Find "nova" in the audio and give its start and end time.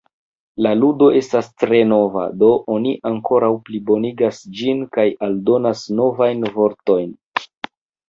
1.89-2.23